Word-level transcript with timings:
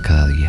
Cada 0.00 0.26
día. 0.26 0.47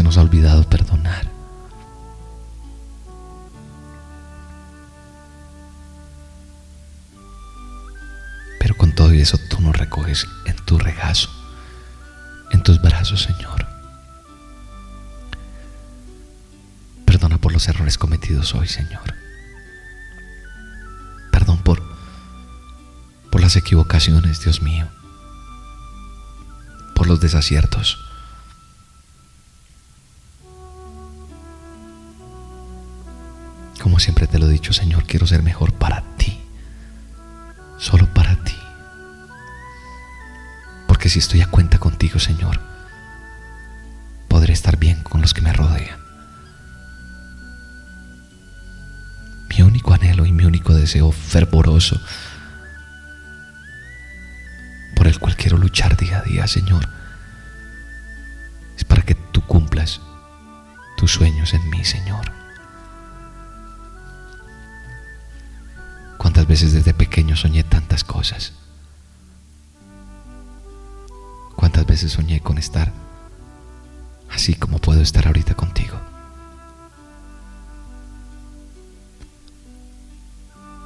Se 0.00 0.04
nos 0.04 0.16
ha 0.16 0.22
olvidado 0.22 0.62
perdonar. 0.64 1.30
Pero 8.58 8.74
con 8.78 8.94
todo 8.94 9.10
eso 9.10 9.36
tú 9.50 9.60
nos 9.60 9.76
recoges 9.76 10.26
en 10.46 10.56
tu 10.64 10.78
regazo, 10.78 11.28
en 12.50 12.62
tus 12.62 12.80
brazos, 12.80 13.20
Señor. 13.20 13.66
Perdona 17.04 17.36
por 17.36 17.52
los 17.52 17.68
errores 17.68 17.98
cometidos 17.98 18.54
hoy, 18.54 18.68
Señor. 18.68 19.02
por, 21.62 21.82
por 23.30 23.42
las 23.42 23.54
equivocaciones, 23.54 24.40
Dios 24.40 24.62
mío, 24.62 24.88
por 26.94 27.06
los 27.06 27.20
desaciertos. 27.20 28.09
Siempre 34.00 34.26
te 34.26 34.38
lo 34.38 34.46
he 34.46 34.52
dicho, 34.52 34.72
Señor, 34.72 35.04
quiero 35.04 35.26
ser 35.26 35.42
mejor 35.42 35.74
para 35.74 36.00
ti, 36.16 36.40
solo 37.76 38.06
para 38.14 38.34
ti. 38.42 38.56
Porque 40.88 41.10
si 41.10 41.18
estoy 41.18 41.42
a 41.42 41.50
cuenta 41.50 41.78
contigo, 41.78 42.18
Señor, 42.18 42.58
podré 44.26 44.54
estar 44.54 44.78
bien 44.78 45.02
con 45.02 45.20
los 45.20 45.34
que 45.34 45.42
me 45.42 45.52
rodean. 45.52 46.00
Mi 49.50 49.60
único 49.60 49.92
anhelo 49.92 50.24
y 50.24 50.32
mi 50.32 50.46
único 50.46 50.72
deseo 50.72 51.12
fervoroso 51.12 52.00
por 54.96 55.08
el 55.08 55.18
cual 55.18 55.36
quiero 55.36 55.58
luchar 55.58 55.98
día 55.98 56.20
a 56.20 56.22
día, 56.22 56.46
Señor, 56.46 56.88
es 58.78 58.84
para 58.84 59.02
que 59.02 59.14
tú 59.14 59.42
cumplas 59.42 60.00
tus 60.96 61.12
sueños 61.12 61.52
en 61.52 61.68
mí, 61.68 61.84
Señor. 61.84 62.39
¿Cuántas 66.30 66.46
veces 66.46 66.72
desde 66.72 66.94
pequeño 66.94 67.34
soñé 67.34 67.64
tantas 67.64 68.04
cosas? 68.04 68.52
¿Cuántas 71.56 71.84
veces 71.84 72.12
soñé 72.12 72.40
con 72.40 72.56
estar 72.56 72.92
así 74.30 74.54
como 74.54 74.78
puedo 74.78 75.02
estar 75.02 75.26
ahorita 75.26 75.54
contigo? 75.54 76.00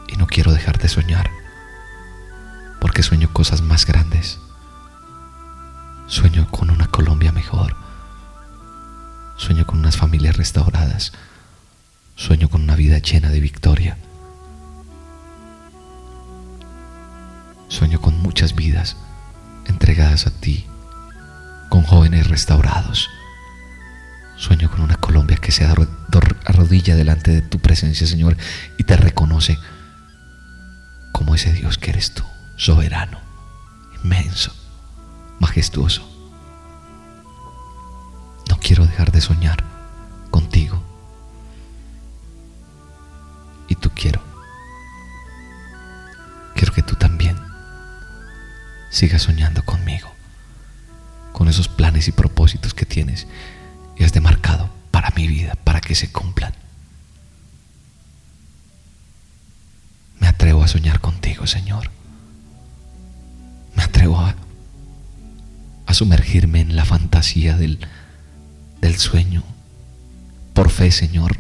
Y 0.09 0.17
no 0.17 0.27
quiero 0.27 0.51
dejar 0.51 0.79
de 0.79 0.89
soñar, 0.89 1.31
porque 2.81 3.03
sueño 3.03 3.31
cosas 3.31 3.61
más 3.61 3.85
grandes. 3.85 4.39
Sueño 6.07 6.51
con 6.51 6.71
una 6.71 6.87
Colombia 6.87 7.33
mejor. 7.33 7.77
Sueño 9.37 9.67
con 9.67 9.81
unas 9.81 9.99
familias 9.99 10.39
restauradas. 10.39 11.13
Sueño 12.17 12.49
con 12.49 12.63
una 12.63 12.77
vida 12.77 12.97
llena 12.97 13.29
de 13.29 13.41
victoria. 13.41 13.99
Sueño 17.75 18.01
con 18.01 18.17
muchas 18.23 18.55
vidas 18.55 18.97
entregadas 19.67 20.29
a 20.29 20.31
ti, 20.31 20.65
con 21.71 21.83
jóvenes 21.83 22.29
restaurados. 22.29 23.11
Sueño 24.37 24.71
con 24.71 24.81
una 24.81 24.95
Colombia 24.95 25.39
que 25.39 25.51
se 25.51 25.65
arrodilla 25.65 26.95
delante 26.95 27.33
de 27.33 27.43
tu 27.43 27.59
presencia, 27.59 28.07
Señor, 28.07 28.37
y 28.79 28.85
te 28.85 28.97
reconoce 28.97 29.59
como 31.11 31.35
ese 31.35 31.53
Dios 31.53 31.77
que 31.77 31.91
eres 31.91 32.15
tú, 32.15 32.23
soberano, 32.57 33.19
inmenso, 34.05 34.55
majestuoso. 35.41 36.09
No 38.49 38.57
quiero 38.61 38.87
dejar 38.87 39.11
de 39.11 39.21
soñar 39.21 39.65
contigo. 40.31 40.81
Y 43.67 43.75
tú 43.75 43.91
quiero. 43.91 44.34
Sigas 48.95 49.23
soñando 49.23 49.65
conmigo, 49.65 50.09
con 51.33 51.49
esos 51.49 51.67
planes 51.67 52.07
y 52.07 52.13
propósitos 52.13 52.75
que 52.75 52.87
tienes 52.87 53.27
y 53.99 54.05
has 54.05 54.13
demarcado 54.13 54.71
para 54.93 55.11
mi 55.17 55.27
vida, 55.27 55.57
para 55.65 55.81
que 55.81 55.97
se 55.97 56.13
cumplan. 56.13 56.55
Me 60.21 60.29
atrevo 60.29 60.63
a 60.63 60.69
soñar 60.69 61.01
contigo, 61.01 61.49
Señor. 61.49 61.91
Me 63.75 63.83
atrevo 63.83 64.21
a, 64.21 64.37
a 65.87 65.95
sumergirme 65.95 66.61
en 66.61 66.77
la 66.77 66.85
fantasía 66.85 67.57
del, 67.57 67.81
del 68.81 68.97
sueño. 68.97 69.43
Por 70.53 70.71
fe, 70.71 70.93
Señor, 70.93 71.37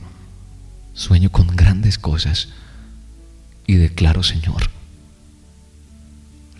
sueño 0.92 1.30
con 1.30 1.46
grandes 1.46 1.98
cosas 1.98 2.48
y 3.64 3.74
declaro, 3.74 4.24
Señor, 4.24 4.70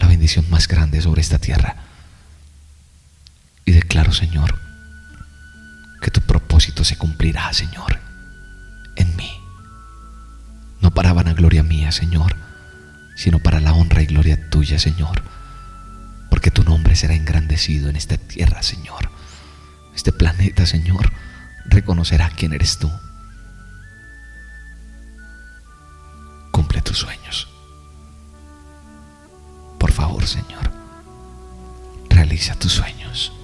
la 0.04 0.10
bendición 0.10 0.44
más 0.50 0.68
grande 0.68 1.00
sobre 1.00 1.22
esta 1.22 1.38
tierra. 1.38 1.76
Y 3.64 3.72
declaro, 3.72 4.12
Señor, 4.12 4.60
que 6.02 6.10
tu 6.10 6.20
propósito 6.20 6.84
se 6.84 6.98
cumplirá, 6.98 7.50
Señor, 7.54 8.00
en 8.96 9.16
mí. 9.16 9.32
No 10.82 10.90
para 10.92 11.14
vanagloria 11.14 11.62
mía, 11.62 11.90
Señor, 11.90 12.36
sino 13.16 13.38
para 13.38 13.60
la 13.60 13.72
honra 13.72 14.02
y 14.02 14.06
gloria 14.06 14.50
tuya, 14.50 14.78
Señor. 14.78 15.22
Porque 16.28 16.50
tu 16.50 16.64
nombre 16.64 16.96
será 16.96 17.14
engrandecido 17.14 17.88
en 17.88 17.96
esta 17.96 18.18
tierra, 18.18 18.62
Señor. 18.62 19.10
Este 19.96 20.12
planeta, 20.12 20.66
Señor, 20.66 21.10
reconocerá 21.64 22.28
quién 22.28 22.52
eres 22.52 22.78
tú. 22.78 22.92
Cumple 26.50 26.82
tus 26.82 26.98
sueños. 26.98 27.53
Por 29.84 29.92
favor, 29.92 30.26
Señor, 30.26 30.70
realiza 32.08 32.54
tus 32.54 32.72
sueños. 32.72 33.34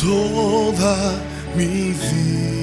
Toda 0.00 1.20
mi 1.56 1.90
vida 1.90 2.57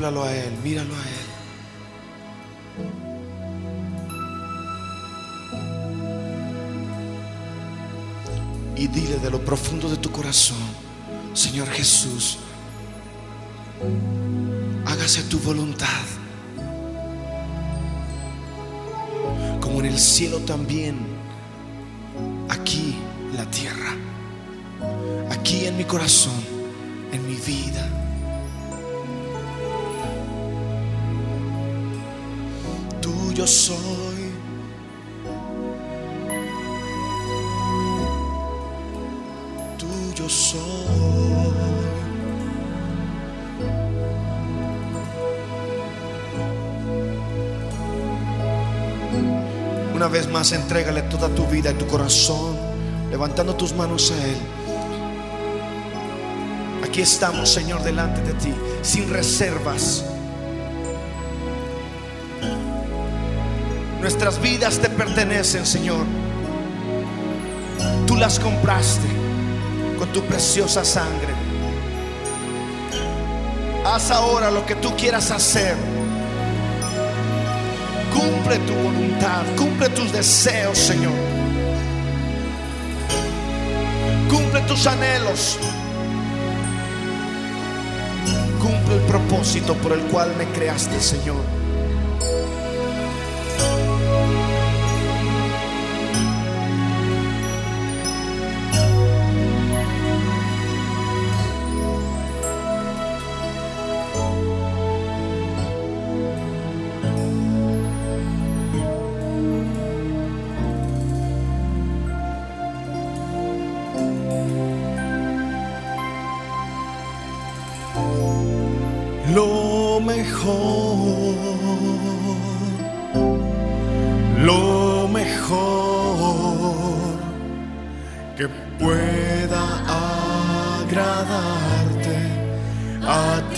Contémplalo 0.00 0.24
a 0.26 0.34
Él, 0.34 0.54
míralo 0.64 0.94
a 0.94 0.98
Él. 0.98 1.26
y 8.76 8.86
dile 8.86 9.18
de 9.18 9.28
lo 9.28 9.44
profundo 9.44 9.90
de 9.90 9.98
tu 9.98 10.10
corazón, 10.10 10.56
Señor 11.34 11.68
Jesús, 11.68 12.38
hágase 14.86 15.22
tu 15.24 15.38
voluntad, 15.40 16.06
como 19.60 19.80
en 19.80 19.86
el 19.86 19.98
cielo 19.98 20.38
también, 20.38 20.96
aquí 22.48 22.96
en 23.30 23.36
la 23.36 23.44
tierra, 23.50 23.94
aquí 25.30 25.66
en 25.66 25.76
mi 25.76 25.84
corazón, 25.84 26.42
en 27.12 27.26
mi 27.28 27.34
vida. 27.34 28.09
Tuyo 33.40 33.46
soy. 33.46 34.32
Tuyo 39.78 40.28
soy. 40.28 40.60
Una 49.94 50.08
vez 50.08 50.28
más, 50.28 50.52
entrégale 50.52 51.00
toda 51.02 51.30
tu 51.30 51.46
vida 51.46 51.70
y 51.70 51.74
tu 51.74 51.86
corazón, 51.86 52.58
levantando 53.10 53.56
tus 53.56 53.72
manos 53.72 54.12
a 54.12 54.22
Él. 54.22 54.36
Aquí 56.84 57.00
estamos, 57.00 57.48
Señor, 57.48 57.82
delante 57.82 58.20
de 58.20 58.34
ti, 58.34 58.52
sin 58.82 59.08
reservas. 59.08 60.04
Nuestras 64.10 64.42
vidas 64.42 64.80
te 64.80 64.88
pertenecen, 64.90 65.64
Señor. 65.64 66.04
Tú 68.08 68.16
las 68.16 68.40
compraste 68.40 69.06
con 70.00 70.08
tu 70.12 70.20
preciosa 70.22 70.84
sangre. 70.84 71.32
Haz 73.86 74.10
ahora 74.10 74.50
lo 74.50 74.66
que 74.66 74.74
tú 74.74 74.96
quieras 74.96 75.30
hacer. 75.30 75.76
Cumple 78.12 78.58
tu 78.58 78.74
voluntad, 78.74 79.44
cumple 79.56 79.88
tus 79.90 80.10
deseos, 80.10 80.76
Señor. 80.76 81.12
Cumple 84.28 84.60
tus 84.62 84.88
anhelos. 84.88 85.56
Cumple 88.60 88.96
el 88.96 89.02
propósito 89.02 89.74
por 89.74 89.92
el 89.92 90.00
cual 90.06 90.34
me 90.36 90.46
creaste, 90.46 90.98
Señor. 91.00 91.59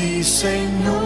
Ti, 0.02 0.24
Señor. 0.24 1.01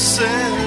Quiero 0.00 0.59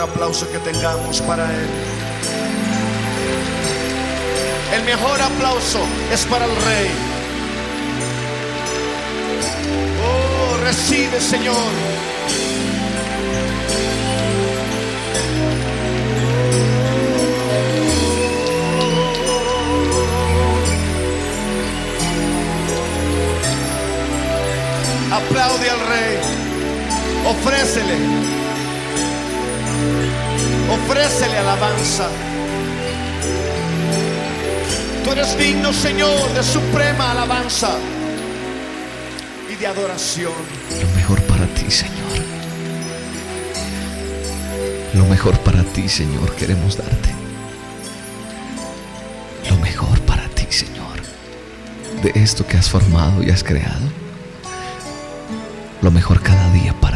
mejor 0.00 0.14
aplauso 0.14 0.50
que 0.50 0.58
tengamos 0.58 1.20
para 1.22 1.44
Él. 1.44 1.68
El 4.74 4.82
mejor 4.84 5.20
aplauso 5.20 5.80
es 6.12 6.24
para 6.24 6.46
el 6.46 6.50
Rey. 6.50 6.90
Oh, 10.02 10.64
recibe, 10.64 11.20
Señor. 11.20 11.89
Alabanza. 31.52 32.08
Tú 35.04 35.10
eres 35.10 35.36
digno, 35.36 35.72
Señor, 35.72 36.32
de 36.34 36.42
suprema 36.42 37.10
alabanza 37.10 37.70
y 39.50 39.56
de 39.56 39.66
adoración. 39.66 40.32
Lo 40.80 40.96
mejor 40.96 41.20
para 41.22 41.46
ti, 41.46 41.70
Señor. 41.70 41.96
Lo 44.94 45.04
mejor 45.06 45.38
para 45.40 45.64
ti, 45.64 45.88
Señor, 45.88 46.34
queremos 46.36 46.76
darte. 46.76 47.10
Lo 49.48 49.56
mejor 49.56 50.00
para 50.02 50.28
ti, 50.28 50.46
Señor. 50.50 51.00
De 52.02 52.12
esto 52.14 52.46
que 52.46 52.56
has 52.58 52.68
formado 52.70 53.22
y 53.22 53.30
has 53.30 53.42
creado. 53.42 53.86
Lo 55.82 55.90
mejor 55.90 56.22
cada 56.22 56.52
día 56.52 56.74
para 56.80 56.89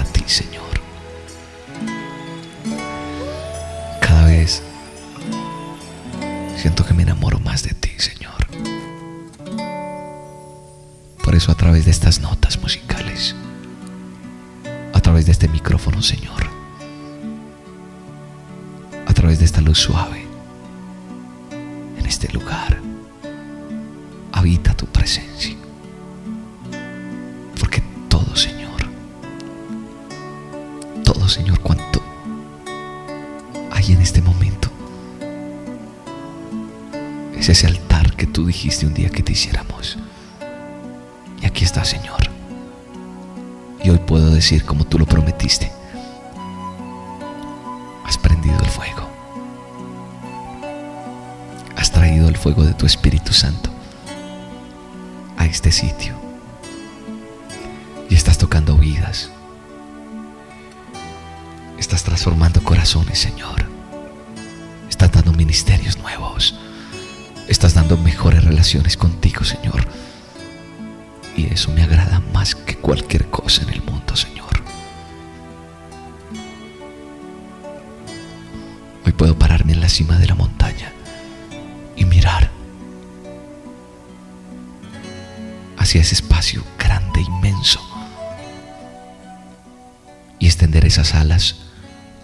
través 11.75 11.87
de 11.87 11.91
estas 11.91 12.21
notas 12.21 12.63
musicales, 12.63 13.35
a 14.93 15.01
través 15.01 15.27
de 15.27 15.33
este 15.33 15.49
micrófono, 15.49 16.03
Señor, 16.03 16.49
a 19.05 19.13
través 19.13 19.41
de 19.41 19.45
esta 19.45 19.61
luz 19.61 19.79
suave, 19.79 20.24
decir 44.45 44.67
como 44.67 44.85
tú 44.85 44.99
lo 44.99 45.07
prometiste. 45.07 45.73
Has 48.05 48.19
prendido 48.19 48.59
el 48.61 48.69
fuego. 48.69 49.09
Has 51.77 51.91
traído 51.91 52.29
el 52.29 52.37
fuego 52.37 52.63
de 52.63 52.75
tu 52.75 52.85
Espíritu 52.85 53.33
Santo 53.33 53.71
a 55.39 55.47
este 55.47 55.73
sitio. 55.73 56.15
Y 58.11 58.15
estás 58.15 58.37
tocando 58.37 58.77
vidas. 58.77 59.31
Estás 61.79 62.05
transformando 62.05 62.63
corazones, 62.63 63.19
Señor. 63.19 63.65
Estás 64.91 65.11
dando 65.11 65.33
ministerios 65.33 65.97
nuevos. 65.97 66.55
Estás 67.49 67.73
dando 67.73 67.97
mejores 67.97 68.45
relaciones 68.45 68.99
contigo, 68.99 69.43
Señor. 69.43 69.87
Y 71.35 71.47
eso 71.51 71.73
me 71.73 71.83
agrada 71.83 72.21
más 72.35 72.55
que 72.55 72.77
cualquier 72.77 73.31
cosa 73.31 73.63
en 73.63 73.71
el 73.71 73.83
mundo, 73.83 74.15
Señor. 74.15 74.34
Hoy 79.05 79.13
puedo 79.13 79.39
pararme 79.39 79.73
en 79.73 79.81
la 79.81 79.89
cima 79.89 80.19
de 80.19 80.27
la 80.27 80.35
montaña 80.35 80.93
y 81.97 82.05
mirar 82.05 82.51
hacia 85.77 86.01
ese 86.01 86.15
espacio 86.15 86.65
grande, 86.79 87.21
inmenso, 87.21 87.81
y 90.39 90.47
extender 90.47 90.85
esas 90.87 91.15
alas 91.15 91.57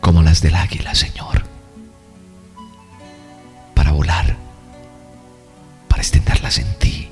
como 0.00 0.22
las 0.22 0.40
del 0.40 0.54
águila, 0.54 0.94
Señor, 0.94 1.44
para 3.74 3.92
volar, 3.92 4.36
para 5.88 6.02
extenderlas 6.02 6.58
en 6.58 6.74
ti 6.78 7.10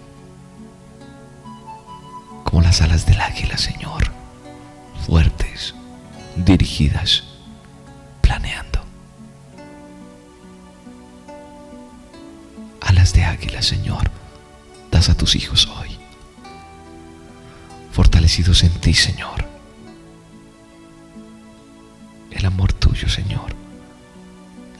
como 2.44 2.62
las 2.62 2.80
alas 2.80 3.04
del 3.04 3.20
águila, 3.20 3.58
Señor, 3.58 4.10
fuertes, 5.06 5.74
dirigidas, 6.36 7.24
a 15.08 15.14
tus 15.14 15.36
hijos 15.36 15.66
hoy, 15.66 15.90
fortalecidos 17.92 18.62
en 18.64 18.72
ti, 18.80 18.94
Señor. 18.94 19.46
El 22.30 22.46
amor 22.46 22.72
tuyo, 22.72 23.08
Señor, 23.08 23.54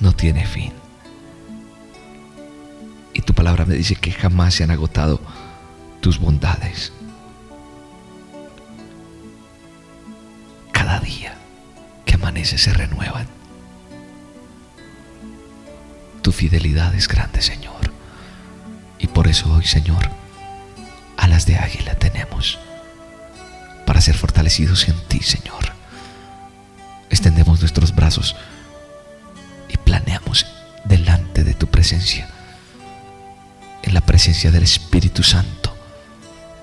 no 0.01 0.12
tiene 0.12 0.47
fin. 0.47 0.73
Y 3.14 3.21
tu 3.23 3.35
palabra 3.35 3.64
me 3.64 3.75
dice 3.75 3.97
que 3.97 4.12
jamás 4.12 4.55
se 4.55 4.64
han 4.64 4.71
agotado 4.71 5.21
tus 6.01 6.19
bondades. 6.19 6.93
cada 10.88 11.01
día 11.01 11.35
que 12.07 12.14
amanece 12.14 12.57
se 12.57 12.73
renuevan. 12.73 13.27
Tu 16.23 16.33
fidelidad 16.33 16.95
es 16.95 17.09
grande, 17.09 17.43
Señor. 17.43 17.93
Y 18.99 19.09
por 19.09 19.27
eso 19.27 19.53
hoy, 19.53 19.64
Señor, 19.64 20.09
alas 21.29 21.45
de 21.45 21.57
águila 21.57 21.95
tenemos 21.95 22.59
para 23.87 24.01
ser 24.01 24.17
fortalecidos 24.17 24.88
en 24.88 24.99
ti, 25.09 25.21
Señor. 25.21 25.73
Extendemos 27.11 27.61
nuestros 27.61 27.95
brazos 27.95 28.35
y 29.69 29.77
planeamos 29.77 30.47
delante 30.85 31.45
de 31.45 31.55
tu 31.55 31.67
presencia, 31.67 32.29
en 33.83 33.95
la 33.95 34.01
presencia 34.01 34.51
del 34.51 34.62
Espíritu 34.62 35.23
Santo 35.23 35.75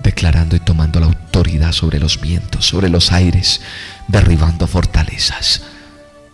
declarando 0.04 0.56
y 0.56 0.60
tomando 0.60 1.00
la 1.00 1.08
autoridad 1.08 1.72
sobre 1.72 2.00
los 2.00 2.22
vientos, 2.22 2.66
sobre 2.66 2.90
los 2.90 3.12
aires, 3.12 3.62
derribando 4.08 4.68
fortalezas 4.68 5.64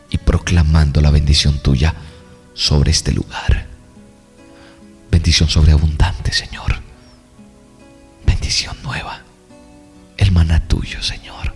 y 0.09 0.17
proclamando 0.17 0.99
la 0.99 1.09
bendición 1.09 1.57
tuya 1.59 1.95
sobre 2.53 2.91
este 2.91 3.13
lugar. 3.13 3.67
Bendición 5.09 5.47
sobreabundante, 5.47 6.33
Señor. 6.33 6.90
Nueva. 8.83 9.21
El 10.17 10.31
maná 10.33 10.67
tuyo, 10.67 11.01
Señor. 11.01 11.55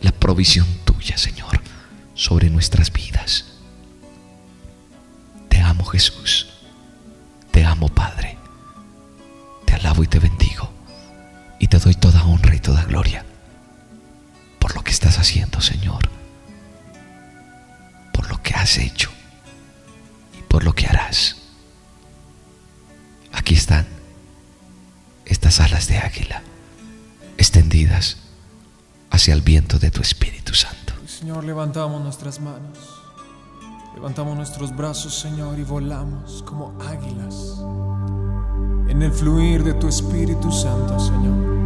La 0.00 0.10
provisión 0.10 0.66
tuya, 0.84 1.16
Señor, 1.16 1.60
sobre 2.14 2.50
nuestras 2.50 2.92
vidas. 2.92 3.44
Te 5.48 5.60
amo, 5.60 5.84
Jesús. 5.84 6.48
Te 7.52 7.64
amo, 7.64 7.88
Padre. 7.88 8.36
Te 9.64 9.74
alabo 9.74 10.02
y 10.02 10.08
te 10.08 10.18
bendigo. 10.18 10.72
Y 11.60 11.68
te 11.68 11.78
doy 11.78 11.94
toda 11.94 12.24
honra 12.24 12.54
y 12.54 12.60
toda 12.60 12.84
gloria 12.84 13.24
por 14.58 14.74
lo 14.74 14.82
que 14.82 14.90
estás 14.90 15.18
haciendo, 15.18 15.60
Señor. 15.60 16.10
Por 18.12 18.28
lo 18.28 18.42
que 18.42 18.54
has 18.54 18.76
hecho 18.78 19.10
y 20.36 20.42
por 20.42 20.64
lo 20.64 20.74
que 20.74 20.86
harás. 20.86 21.36
Aquí 23.32 23.54
están 23.54 23.86
estas 25.28 25.60
alas 25.60 25.88
de 25.88 25.98
águila 25.98 26.42
extendidas 27.36 28.16
hacia 29.10 29.34
el 29.34 29.42
viento 29.42 29.78
de 29.78 29.90
tu 29.90 30.02
Espíritu 30.02 30.54
Santo. 30.54 30.94
Señor, 31.06 31.44
levantamos 31.44 32.02
nuestras 32.02 32.40
manos, 32.40 32.78
levantamos 33.94 34.36
nuestros 34.36 34.74
brazos, 34.76 35.18
Señor, 35.18 35.58
y 35.58 35.62
volamos 35.62 36.42
como 36.42 36.76
águilas 36.80 37.34
en 38.88 39.02
el 39.02 39.12
fluir 39.12 39.62
de 39.64 39.74
tu 39.74 39.88
Espíritu 39.88 40.50
Santo, 40.50 40.98
Señor. 40.98 41.58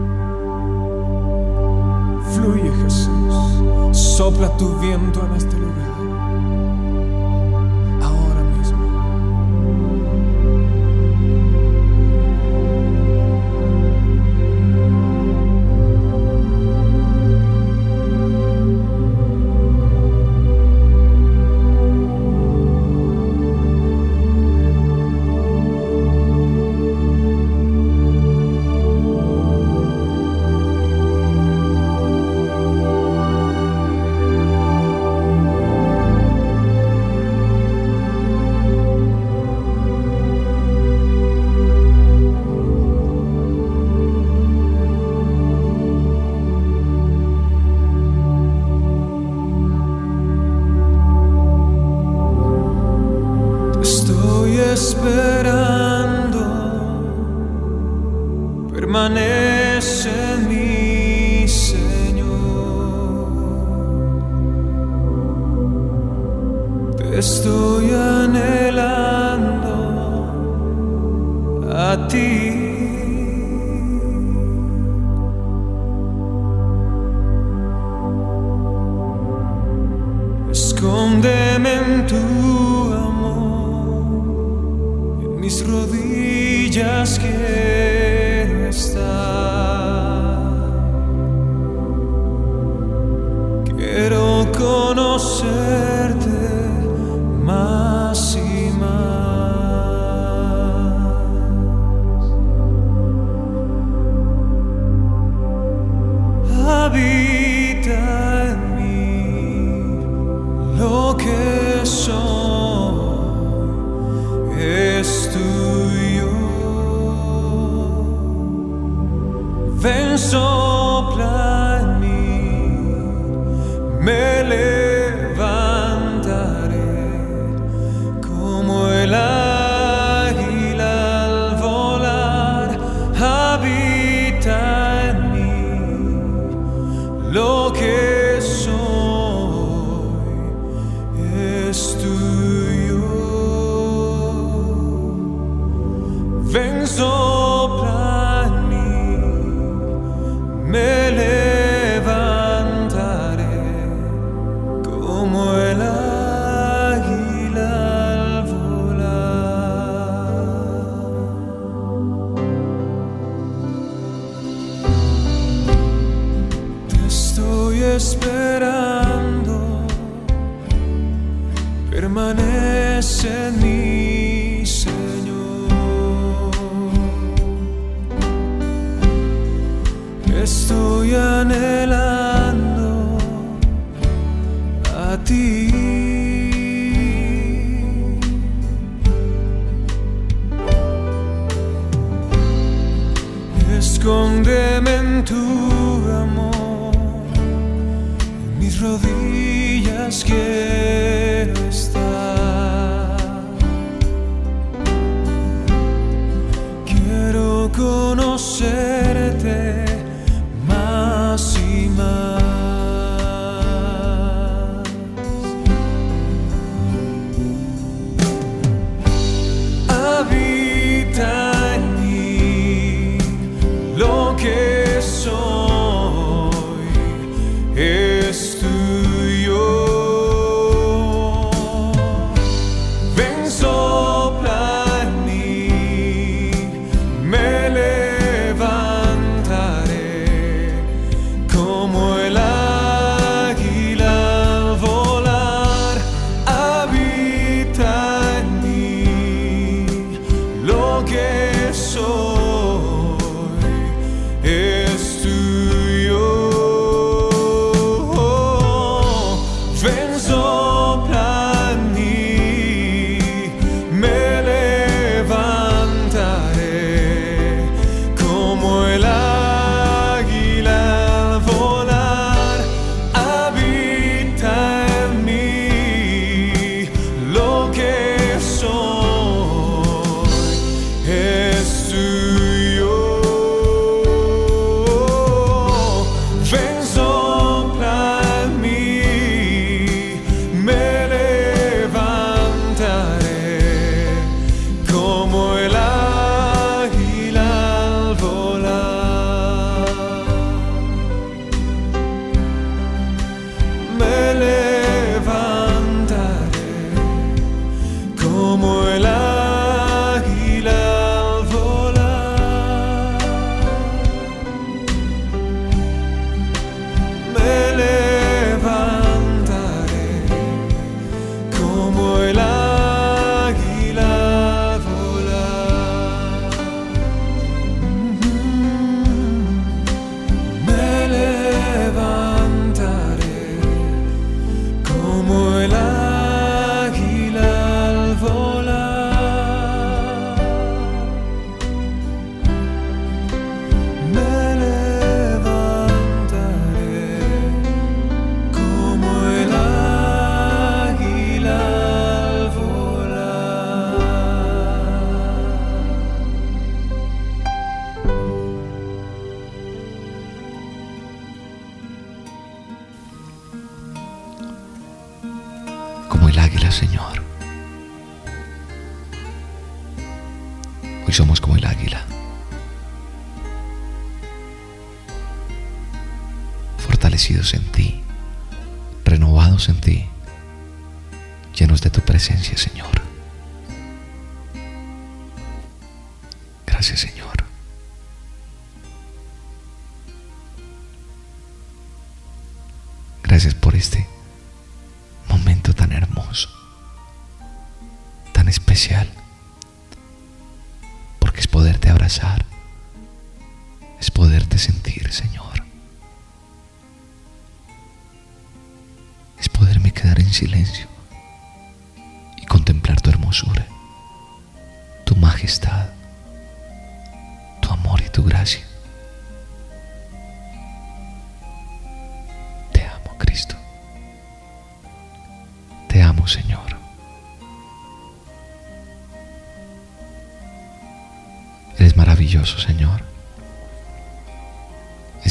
Fluye 2.34 2.70
Jesús, 2.82 3.96
sopla 4.16 4.56
tu 4.56 4.78
viento 4.78 5.24
en 5.26 5.36
este 5.36 5.56
lugar. 5.56 5.91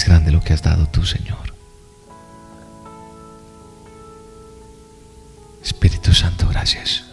Es 0.02 0.08
grande 0.08 0.32
lo 0.32 0.42
que 0.42 0.52
has 0.52 0.64
dado 0.64 0.88
tú, 0.88 1.06
Señor. 1.06 1.54
Espíritu 5.64 6.12
Santo, 6.12 6.48
gracias. 6.48 7.04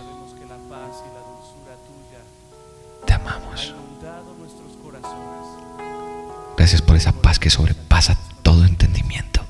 Te 3.05 3.13
amamos. 3.13 3.75
Gracias 6.57 6.81
por 6.81 6.97
esa 6.97 7.13
paz 7.13 7.39
que 7.39 7.51
sobrepasa 7.51 8.17
todo 8.43 8.65
entendimiento. 8.65 9.45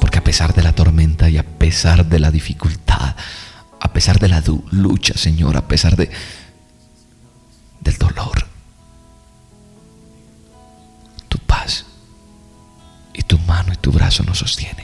Porque 0.00 0.18
a 0.18 0.22
pesar 0.22 0.54
de 0.54 0.62
la 0.62 0.72
tormenta 0.72 1.28
y 1.30 1.36
a 1.36 1.42
pesar 1.42 2.06
de 2.06 2.20
la 2.20 2.30
dificultad, 2.30 3.16
a 3.80 3.92
pesar 3.92 4.20
de 4.20 4.28
la 4.28 4.40
lucha, 4.70 5.14
Señor, 5.18 5.56
a 5.56 5.66
pesar 5.66 5.96
de 5.96 6.12
del 7.80 7.98
dolor, 7.98 8.29
acaso 14.10 14.24
nos 14.24 14.38
sostiene. 14.38 14.79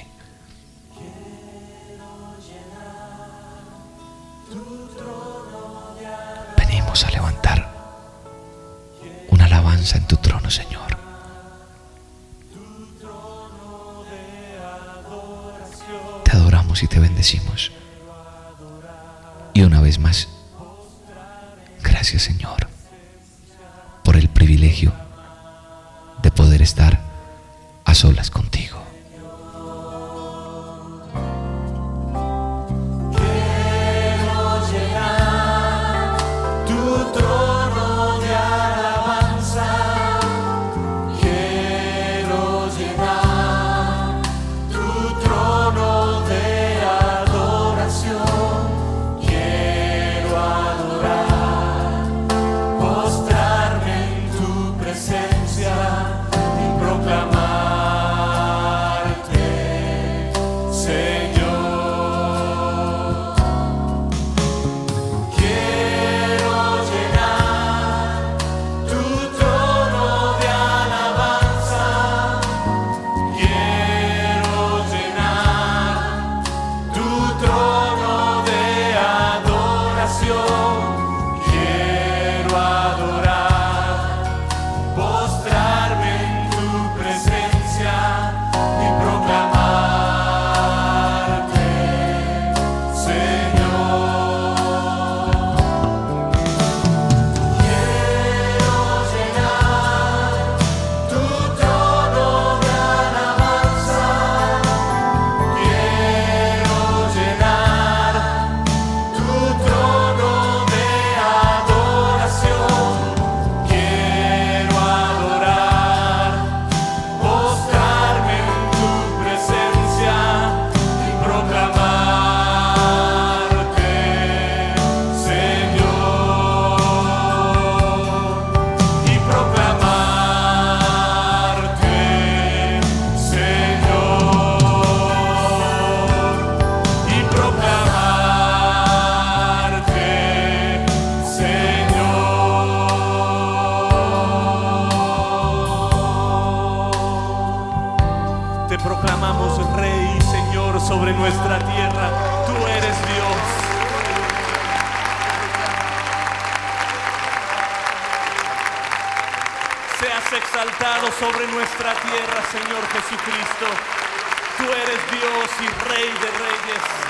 Yes. 166.68 167.05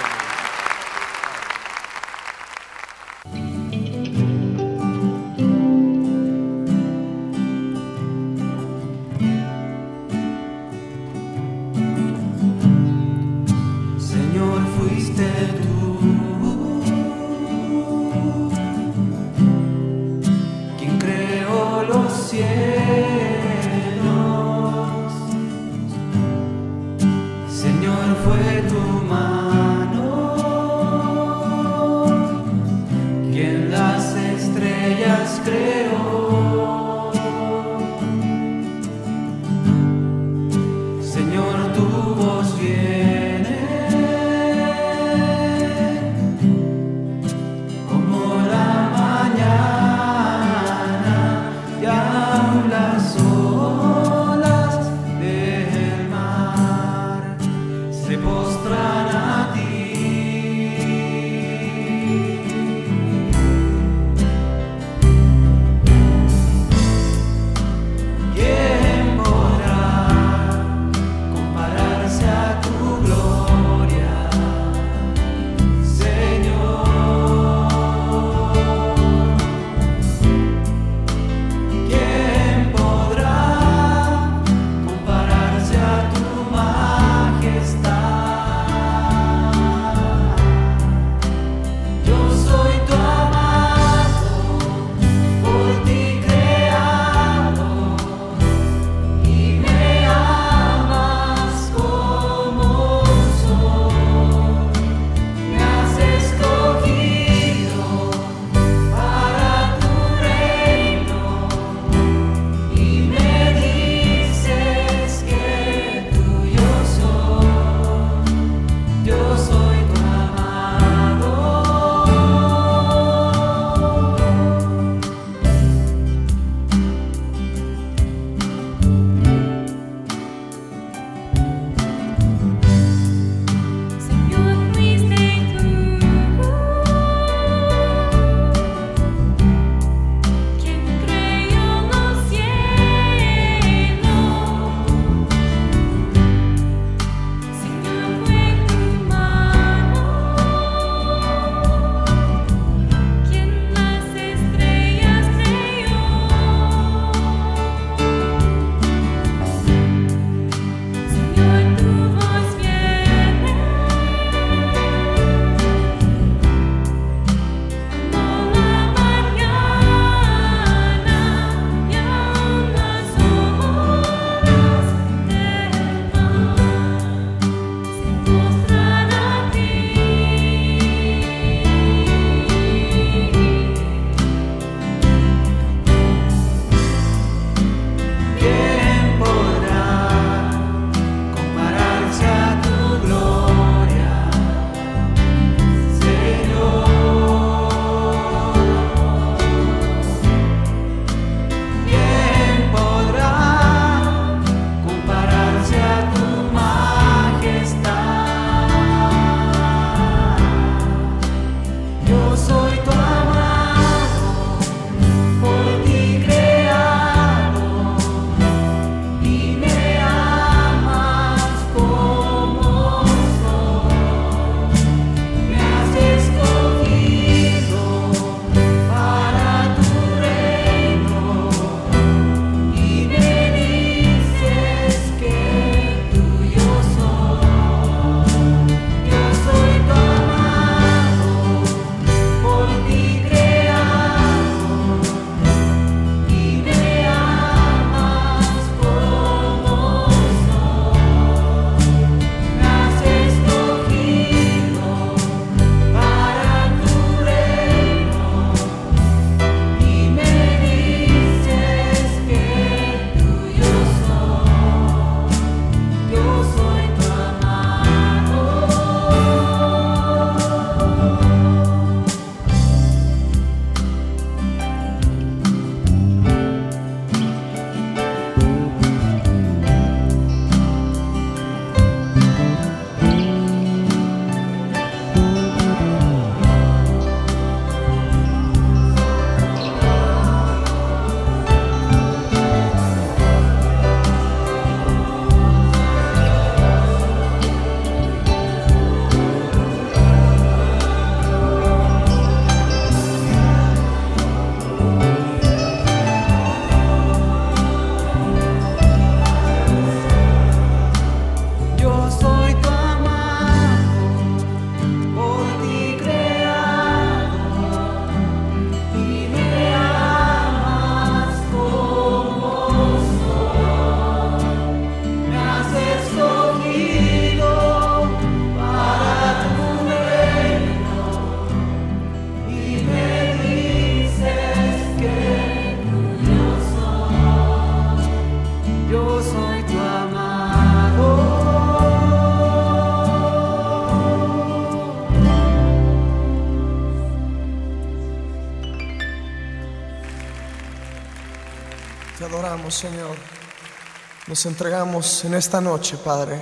nos 354.37 354.45
entregamos 354.45 355.25
en 355.25 355.33
esta 355.33 355.63
noche, 355.63 355.97
Padre, 355.97 356.39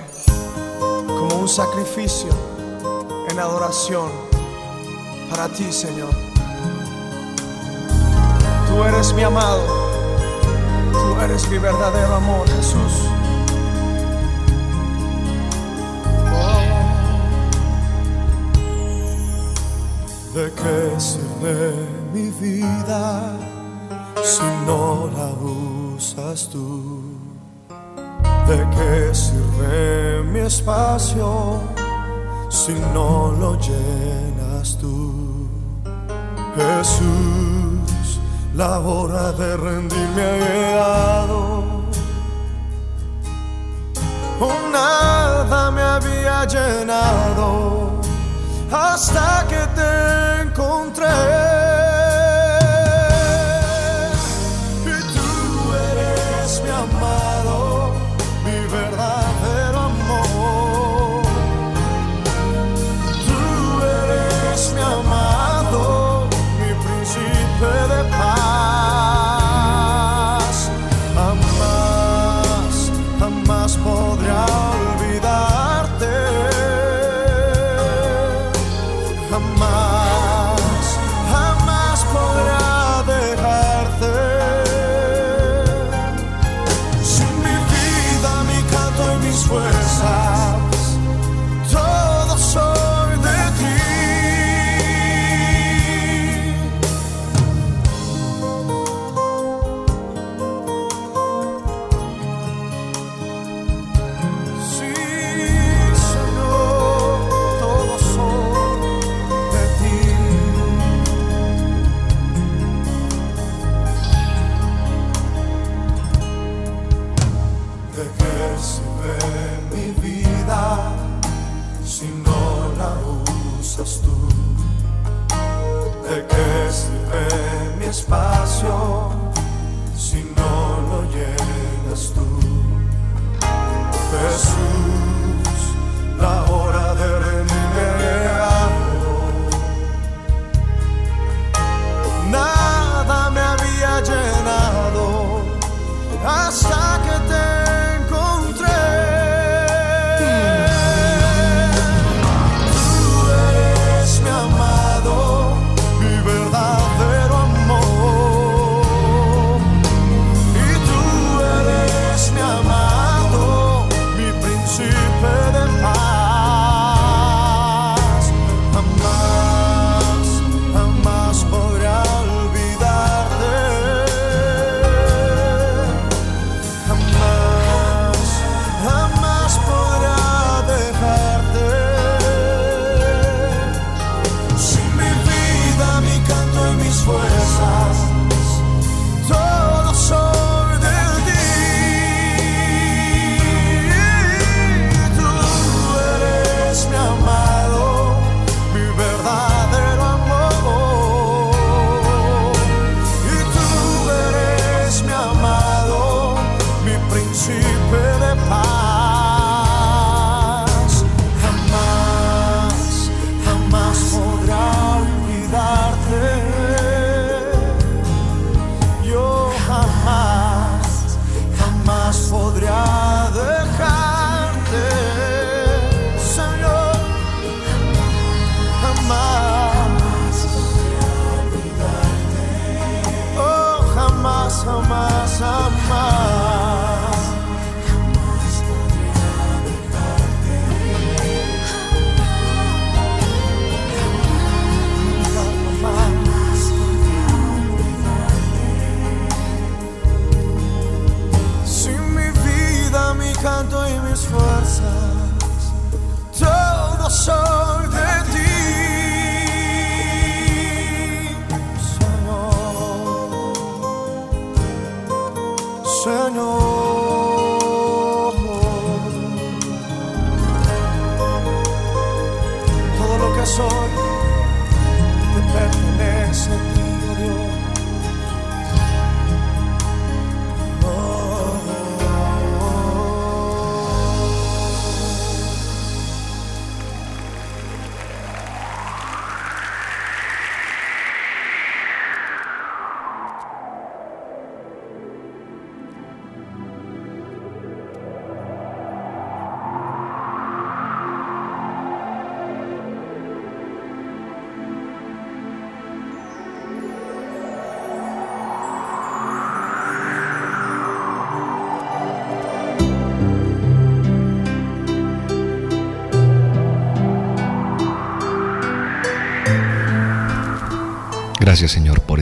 como 1.07 1.33
un 1.39 1.47
sacrificio 1.47 2.27
en 3.29 3.39
adoración 3.39 4.09
para 5.29 5.47
ti, 5.47 5.71
Señor. 5.71 6.09
Tú 8.67 8.83
eres 8.83 9.13
mi 9.13 9.23
amado, 9.23 9.63
tú 10.91 11.21
eres 11.21 11.49
mi 11.49 11.57
verdadero 11.57 12.15
amor, 12.15 12.45
Jesús. 12.49 13.07
¿De 20.33 20.51
qué 20.51 20.99
sirve 20.99 21.73
mi 22.13 22.29
vida 22.29 23.37
si 24.21 24.43
no 24.67 25.09
la 25.15 25.27
usas 25.95 26.49
tú? 26.49 26.94
sirve 29.15 30.23
mi 30.23 30.39
espacio 30.39 31.61
si 32.49 32.73
no 32.93 33.31
lo 33.39 33.57
llenas 33.57 34.77
tú? 34.77 35.47
Jesús, 36.55 38.19
la 38.55 38.79
hora 38.79 39.31
de 39.31 39.57
rendirme 39.57 40.21
ha 40.21 40.37
llegado. 40.37 41.63
Oh, 44.39 44.69
nada 44.71 45.71
me 45.71 45.81
había 45.81 46.45
llenado 46.45 48.01
hasta 48.71 49.45
que 49.47 49.61
te 49.77 50.41
encontré. 50.41 51.64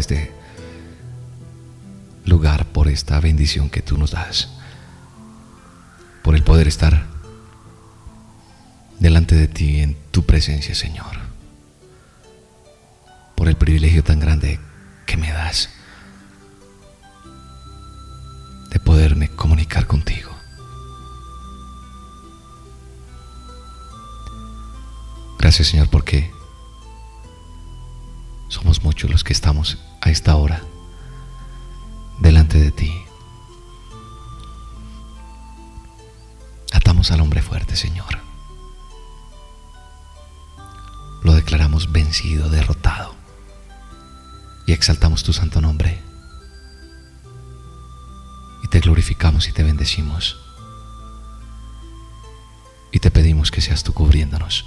Este 0.04 0.34
lugar, 2.26 2.66
por 2.66 2.90
esta 2.90 3.22
bendición 3.22 3.70
que 3.70 3.82
tú 3.82 3.98
nos 3.98 4.12
das, 4.12 4.50
por 6.22 6.36
el 6.36 6.44
poder 6.44 6.68
estar 6.68 7.06
delante 9.00 9.36
de 9.36 9.48
ti 9.48 9.80
en 9.80 9.96
tu 10.12 10.26
presencia 10.26 10.76
Señor, 10.76 11.16
por 13.36 13.48
el 13.48 13.56
privilegio 13.56 14.04
tan 14.04 14.20
grande 14.20 14.60
que 15.06 15.16
me 15.16 15.32
das 15.32 15.70
de 18.72 18.80
poderme 18.82 19.30
comunicar 19.30 19.88
contigo. 19.88 20.32
Gracias 25.40 25.70
Señor 25.70 25.90
porque 25.90 26.43
somos 28.54 28.84
muchos 28.84 29.10
los 29.10 29.24
que 29.24 29.34
estamos 29.34 29.80
a 30.00 30.12
esta 30.12 30.36
hora 30.36 30.62
delante 32.20 32.60
de 32.60 32.72
ti. 32.72 32.94
Atamos 36.72 37.10
al 37.12 37.22
hombre 37.22 37.42
fuerte, 37.42 37.76
Señor. 37.76 38.20
Lo 41.24 41.34
declaramos 41.34 41.92
vencido, 41.92 42.50
derrotado. 42.50 43.16
Y 44.68 44.72
exaltamos 44.72 45.24
tu 45.24 45.34
santo 45.34 45.60
nombre. 45.60 46.00
Y 48.64 48.68
te 48.68 48.82
glorificamos 48.82 49.48
y 49.48 49.52
te 49.52 49.64
bendecimos. 49.64 50.38
Y 52.92 53.00
te 53.00 53.10
pedimos 53.10 53.50
que 53.50 53.62
seas 53.62 53.84
tú 53.84 53.94
cubriéndonos, 53.94 54.66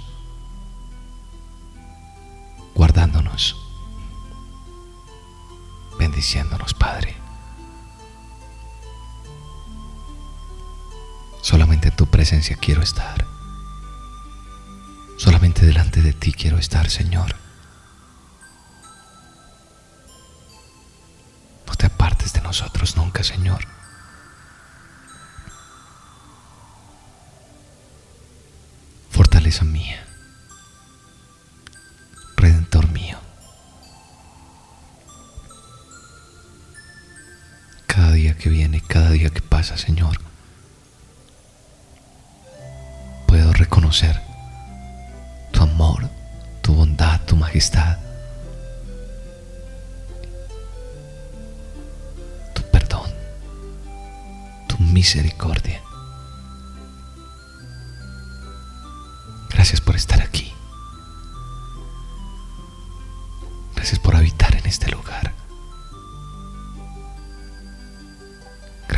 guardándonos 2.75 3.66
bendiciéndonos, 5.97 6.73
Padre. 6.73 7.15
Solamente 11.41 11.89
en 11.89 11.95
tu 11.95 12.07
presencia 12.07 12.57
quiero 12.59 12.81
estar. 12.81 13.25
Solamente 15.17 15.65
delante 15.65 16.01
de 16.01 16.13
ti 16.13 16.33
quiero 16.33 16.57
estar, 16.57 16.89
Señor. 16.89 17.35
No 21.65 21.73
te 21.75 21.85
apartes 21.85 22.33
de 22.33 22.41
nosotros 22.41 22.95
nunca, 22.97 23.23
Señor. 23.23 23.65
Fortaleza 29.09 29.63
mía. 29.63 30.06
Viene, 38.47 38.81
cada 38.81 39.09
día 39.11 39.29
que 39.29 39.41
pasa, 39.41 39.77
Señor, 39.77 40.19
puedo 43.27 43.51
reconocer 43.53 44.21
tu 45.51 45.61
amor, 45.61 46.09
tu 46.61 46.73
bondad, 46.73 47.21
tu 47.25 47.35
majestad, 47.35 47.97
tu 52.53 52.61
perdón, 52.71 53.09
tu 54.67 54.77
misericordia. 54.79 55.81
Gracias 59.49 59.81
por 59.81 59.95
estar 59.95 60.21
aquí. 60.21 60.53
Gracias 63.75 63.99
por 63.99 64.15
habitar 64.15 64.55
en 64.55 64.65
este 64.65 64.91
lugar. 64.91 65.16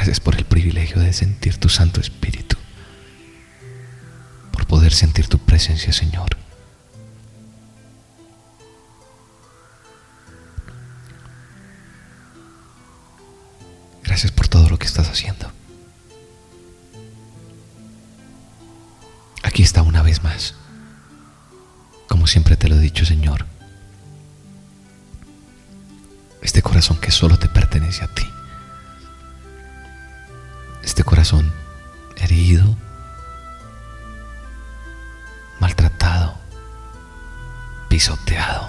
Gracias 0.10 0.26
por 0.26 0.38
el 0.38 0.46
privilegio 0.46 1.00
de 1.00 1.14
sentir 1.14 1.58
tu 1.58 1.70
Santo 1.70 2.02
Espíritu. 2.02 2.58
Por 4.52 4.66
poder 4.66 4.92
sentir 4.92 5.28
tu 5.28 5.38
presencia, 5.38 5.94
Señor. 5.94 6.36
Gracias 14.04 14.32
por 14.32 14.48
todo 14.48 14.68
lo 14.68 14.80
que 14.80 14.88
estás 14.88 15.08
haciendo. 15.10 15.52
Aquí 19.44 19.62
está 19.62 19.84
una 19.84 20.02
vez 20.02 20.24
más. 20.24 20.56
Como 22.08 22.26
siempre 22.26 22.58
te 22.58 22.68
lo 22.68 22.78
he 22.78 22.80
dicho, 22.80 23.06
Señor. 23.06 23.46
Este 26.42 26.64
corazón 26.64 26.98
que 26.98 27.12
solo 27.12 27.38
te 27.38 27.48
pertenece 27.48 28.04
a 28.04 28.08
ti. 28.08 28.26
Este 30.90 31.04
corazón 31.04 31.54
herido, 32.16 32.76
maltratado, 35.60 36.36
pisoteado, 37.88 38.68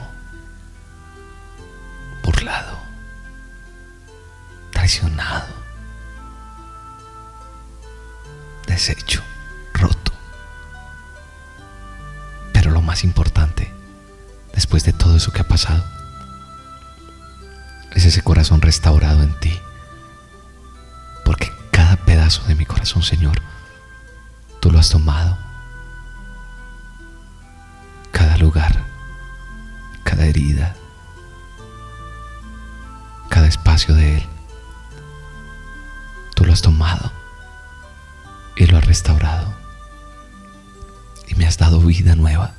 burlado, 2.22 2.76
traicionado, 4.70 5.48
deshecho, 8.66 9.22
roto. 9.72 10.12
Pero 12.52 12.70
lo 12.70 12.82
más 12.82 13.02
importante, 13.02 13.72
después 14.52 14.84
de 14.84 14.92
todo 14.92 15.16
eso 15.16 15.32
que 15.32 15.40
ha 15.40 15.48
pasado, 15.48 15.82
es 17.94 18.04
ese 18.04 18.20
corazón 18.20 18.60
restaurado 18.60 19.22
en 19.22 19.32
ti. 19.40 19.58
Pedazo 22.10 22.42
de 22.48 22.56
mi 22.56 22.66
corazón, 22.66 23.04
Señor, 23.04 23.40
tú 24.58 24.72
lo 24.72 24.80
has 24.80 24.90
tomado. 24.90 25.38
Cada 28.10 28.36
lugar, 28.36 28.82
cada 30.02 30.24
herida, 30.26 30.74
cada 33.28 33.46
espacio 33.46 33.94
de 33.94 34.16
Él, 34.16 34.26
tú 36.34 36.44
lo 36.44 36.52
has 36.52 36.62
tomado 36.62 37.12
y 38.56 38.66
lo 38.66 38.76
has 38.76 38.86
restaurado. 38.86 39.54
Y 41.28 41.36
me 41.36 41.46
has 41.46 41.58
dado 41.58 41.78
vida 41.78 42.16
nueva. 42.16 42.54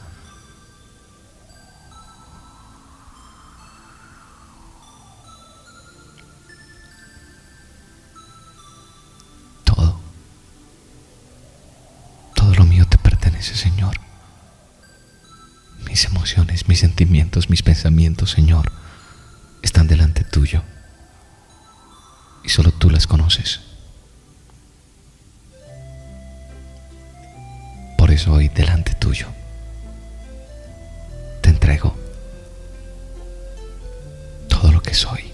Mis 15.92 16.06
emociones, 16.06 16.70
mis 16.70 16.80
sentimientos, 16.80 17.50
mis 17.50 17.64
pensamientos, 17.64 18.32
Señor, 18.32 18.72
están 19.62 19.88
delante 19.88 20.24
tuyo. 20.24 20.64
Y 22.46 22.50
solo 22.50 22.72
tú 22.72 22.90
las 22.90 23.08
conoces. 23.08 23.60
Por 27.98 28.10
eso 28.10 28.32
hoy 28.32 28.48
delante 28.48 28.94
tuyo 28.94 29.28
te 31.42 31.50
entrego 31.50 31.94
todo 34.48 34.72
lo 34.72 34.82
que 34.82 34.94
soy, 34.94 35.34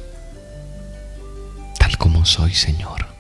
tal 1.78 2.00
como 2.00 2.26
soy, 2.26 2.56
Señor. 2.56 3.17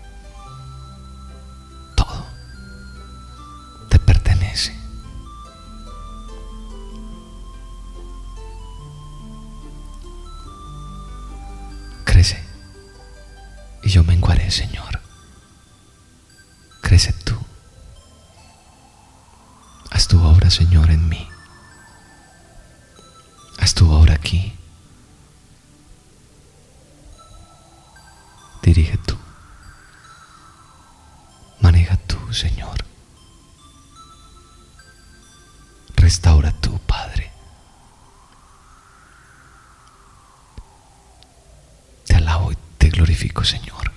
Señor. 43.43 43.91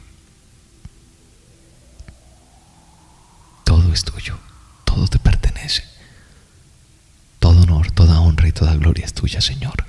Todo 3.64 3.93
es 3.93 4.05
tuyo, 4.05 4.39
todo 4.85 5.07
te 5.09 5.18
pertenece. 5.18 5.85
Todo 7.39 7.62
honor, 7.62 7.91
toda 7.93 8.20
honra 8.20 8.49
y 8.49 8.53
toda 8.53 8.74
gloria 8.76 9.05
es 9.07 9.14
tuya, 9.14 9.41
Señor. 9.41 9.85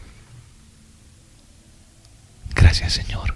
Gracias, 2.56 2.94
Señor. 2.94 3.36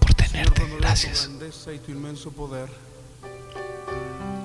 Por 0.00 0.14
tenerte. 0.14 0.62
Gracias. 0.78 1.30
Y 1.74 1.78
tu 1.78 1.92
inmenso 1.92 2.30
poder. 2.32 2.68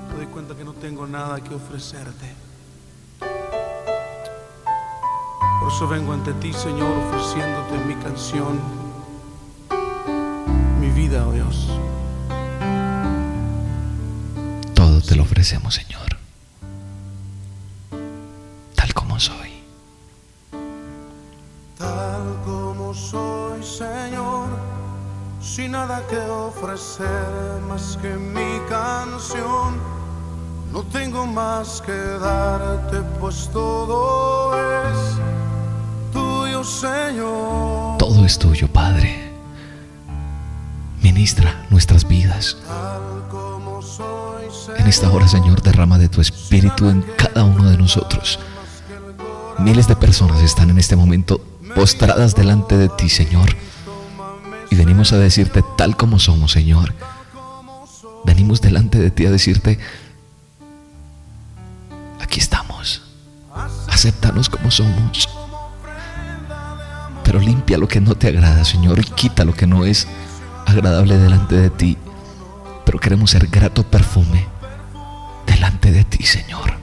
Me 0.10 0.16
doy 0.16 0.28
cuenta 0.28 0.56
que 0.56 0.64
no 0.64 0.74
tengo 0.74 1.08
nada 1.08 1.44
que 1.44 1.54
ofrecerte. 1.54 2.49
Por 5.70 5.76
eso 5.76 5.88
vengo 5.88 6.14
ante 6.14 6.34
ti, 6.34 6.52
Señor, 6.52 6.90
ofreciéndote 6.98 7.78
mi 7.86 7.94
canción, 8.02 8.60
mi 10.80 10.90
vida, 10.90 11.28
oh 11.28 11.32
Dios. 11.32 11.68
Todo 14.74 15.00
te 15.00 15.16
lo 15.16 15.22
ofrecemos, 15.22 15.76
Señor. 15.76 16.18
Tal 18.74 18.94
como 18.96 19.20
soy. 19.20 19.62
Tal 21.78 22.42
como 22.44 22.92
soy, 22.96 23.64
Señor, 23.64 24.48
sin 25.40 25.74
nada 25.74 26.02
que 26.08 26.18
ofrecer 26.18 27.62
más 27.70 27.96
que 28.02 28.16
mi 28.16 28.60
canción. 28.68 29.78
No 30.74 30.82
tengo 30.82 31.28
más 31.28 31.80
que 31.82 31.94
darte, 31.94 33.02
pues 33.20 33.48
todo 33.54 34.58
es. 34.58 34.69
Todo 37.98 38.26
es 38.26 38.38
tuyo, 38.38 38.68
Padre. 38.68 39.32
Ministra 41.02 41.66
nuestras 41.72 42.08
vidas. 42.08 42.58
En 44.78 44.88
esta 44.88 45.10
hora, 45.10 45.28
Señor, 45.28 45.64
derrama 45.64 45.98
de 45.98 46.10
tu 46.10 46.22
espíritu 46.22 46.90
en 46.90 47.02
cada 47.18 47.44
uno 47.44 47.68
de 47.70 47.78
nosotros. 47.78 48.40
Miles 49.58 49.88
de 49.88 49.96
personas 49.96 50.42
están 50.44 50.70
en 50.70 50.78
este 50.78 50.96
momento 50.96 51.42
postradas 51.76 52.36
delante 52.36 52.78
de 52.78 52.90
ti, 52.90 53.10
Señor. 53.10 53.50
Y 54.70 54.76
venimos 54.76 55.12
a 55.12 55.18
decirte 55.18 55.64
tal 55.76 55.98
como 55.98 56.20
somos, 56.20 56.52
Señor. 56.52 56.94
Venimos 58.26 58.62
delante 58.62 59.00
de 59.00 59.10
ti 59.10 59.26
a 59.26 59.32
decirte, 59.32 59.80
aquí 62.20 62.40
estamos. 62.40 63.02
Acéptanos 63.88 64.50
como 64.50 64.70
somos. 64.70 65.39
Pero 67.30 67.42
limpia 67.42 67.78
lo 67.78 67.88
que 67.88 68.02
no 68.02 68.16
te 68.16 68.28
agrada, 68.28 68.66
Señor, 68.66 68.98
y 68.98 69.04
quita 69.04 69.46
lo 69.46 69.54
que 69.54 69.68
no 69.68 69.86
es 69.86 70.08
agradable 70.66 71.16
delante 71.16 71.56
de 71.56 71.70
ti. 71.70 71.96
Pero 72.84 73.00
queremos 73.00 73.30
ser 73.30 73.46
grato 73.46 73.84
perfume 73.84 74.48
delante 75.46 75.92
de 75.92 76.04
ti, 76.06 76.24
Señor. 76.24 76.74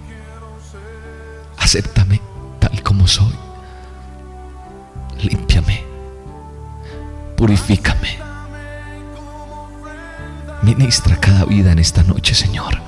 Acéptame 1.59 2.21
tal 2.61 2.81
como 2.85 3.09
soy. 3.09 3.35
Límpiame. 5.21 5.83
Purifícame. 7.37 8.17
Ministra 10.63 11.17
cada 11.17 11.45
vida 11.45 11.73
en 11.73 11.81
esta 11.81 12.05
noche, 12.05 12.37
Señor. 12.37 12.81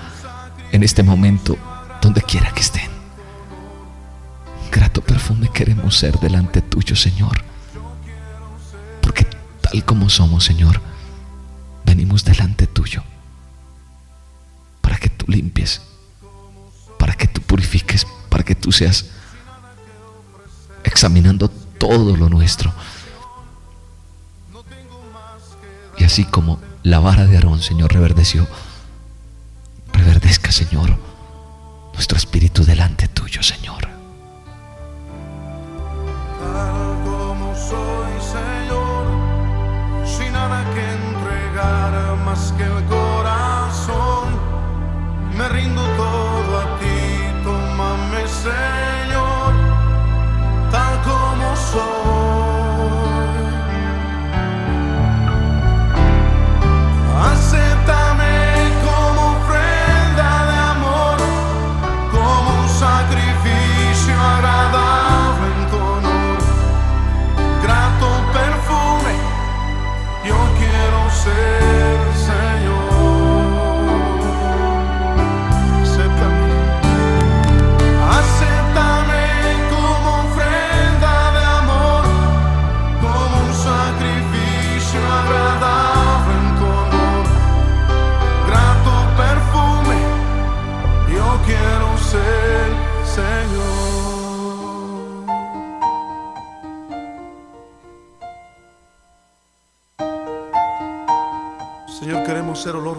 En 0.71 0.85
este 0.85 1.03
momento, 1.03 1.59
donde 2.01 2.23
quiera 2.23 2.53
que 2.53 2.61
estén. 2.61 2.98
Grato 4.71 5.01
perfume 5.03 5.51
queremos 5.53 5.97
ser 5.97 6.19
delante 6.19 6.63
tuyo, 6.63 6.95
Señor. 6.95 7.43
Porque 9.01 9.27
tal 9.61 9.85
como 9.85 10.09
somos, 10.09 10.45
Señor, 10.45 10.81
venimos 11.85 12.25
delante 12.25 12.67
tuyo. 12.67 13.03
Para 14.81 14.99
que 14.99 15.09
tú 15.09 15.27
limpies. 15.29 15.83
Para 16.99 17.15
que 17.15 17.27
tú 17.27 17.41
purifiques. 17.41 18.07
Para 18.29 18.45
que 18.45 18.55
tú 18.55 18.73
seas 18.73 19.07
examinando 20.85 21.49
todo 21.49 22.17
lo 22.17 22.29
nuestro. 22.29 22.73
Y 25.99 26.05
así 26.05 26.25
como 26.25 26.61
la 26.83 27.01
vara 27.01 27.27
de 27.27 27.37
Aarón, 27.37 27.61
Señor, 27.61 27.93
reverdeció, 27.93 28.47
reverdezca, 29.93 30.53
Señor, 30.53 30.97
nuestro 31.93 32.17
espíritu 32.17 32.65
delante 32.65 33.09
tuyo, 33.09 33.43
Señor. 33.43 33.98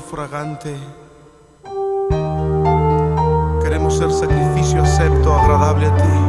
Fragante. 0.09 0.75
Queremos 3.61 3.97
ser 3.97 4.11
sacrificio 4.11 4.81
acepto, 4.81 5.31
agradable 5.31 5.85
a 5.85 5.95
ti. 5.95 6.28